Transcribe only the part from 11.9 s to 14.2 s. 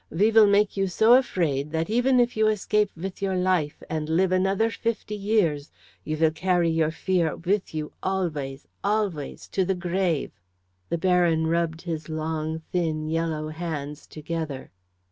long, thin, yellow hands